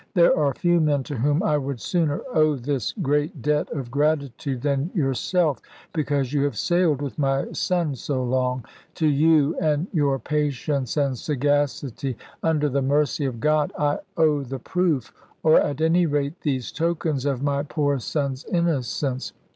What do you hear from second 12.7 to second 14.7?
mercy of God, I owe the